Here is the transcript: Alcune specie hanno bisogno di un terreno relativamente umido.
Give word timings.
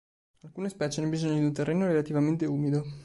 Alcune 0.45 0.69
specie 0.69 0.99
hanno 0.99 1.11
bisogno 1.11 1.37
di 1.37 1.43
un 1.43 1.53
terreno 1.53 1.85
relativamente 1.85 2.47
umido. 2.47 2.83